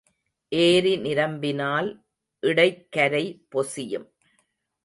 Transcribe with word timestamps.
ஏரி 0.51 0.93
நிரம்பினால் 0.97 1.89
இடைக்கரை 2.43 3.25
பொசியும். 3.49 4.09